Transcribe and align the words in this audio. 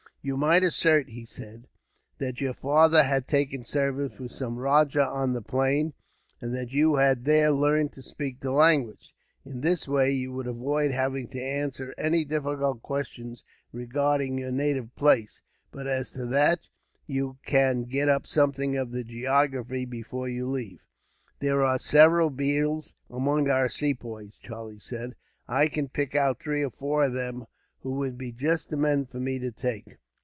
"You 0.23 0.37
might 0.37 0.63
assert," 0.63 1.09
he 1.09 1.25
said, 1.25 1.67
"that 2.19 2.39
your 2.41 2.53
father 2.53 3.01
had 3.03 3.27
taken 3.27 3.63
service 3.63 4.19
with 4.19 4.31
some 4.31 4.59
rajah 4.59 5.03
on 5.07 5.33
the 5.33 5.41
plain, 5.41 5.93
and 6.39 6.53
that 6.53 6.69
you 6.71 6.97
had 6.97 7.25
there 7.25 7.49
learned 7.49 7.91
to 7.93 8.03
speak 8.03 8.39
the 8.39 8.51
language. 8.51 9.15
In 9.43 9.61
this 9.61 9.87
way, 9.87 10.11
you 10.11 10.31
would 10.31 10.45
avoid 10.45 10.91
having 10.91 11.27
to 11.29 11.41
answer 11.41 11.95
any 11.97 12.23
difficult 12.23 12.83
questions 12.83 13.43
regarding 13.73 14.37
your 14.37 14.51
native 14.51 14.95
place; 14.95 15.41
but 15.71 15.87
as 15.87 16.11
to 16.11 16.27
that, 16.27 16.59
you 17.07 17.39
can 17.43 17.85
get 17.85 18.07
up 18.07 18.27
something 18.27 18.77
of 18.77 18.91
the 18.91 19.03
geography 19.03 19.85
before 19.85 20.29
you 20.29 20.47
leave." 20.47 20.81
"There 21.39 21.65
are 21.65 21.79
several 21.79 22.29
Bheels 22.29 22.93
among 23.09 23.49
our 23.49 23.69
Sepoys," 23.69 24.35
Charlie 24.39 24.77
said. 24.77 25.15
"I 25.47 25.67
can 25.67 25.89
pick 25.89 26.13
out 26.13 26.39
three 26.39 26.61
or 26.61 26.69
four 26.69 27.05
of 27.05 27.13
them, 27.13 27.47
who 27.81 27.93
would 27.93 28.19
be 28.19 28.31
just 28.31 28.69
the 28.69 28.77
men 28.77 29.07
for 29.07 29.19
me 29.19 29.39
to 29.39 29.51
take. 29.51 29.97